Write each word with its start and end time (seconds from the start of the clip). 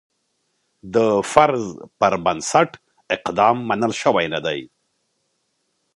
د 0.93 0.95
فرض 1.31 1.65
پر 1.99 2.13
بنسټ 2.25 2.71
اقدام 3.15 3.55
منل 3.69 3.93
شوی 4.01 4.25
نه 4.33 4.39
دی. 4.45 4.59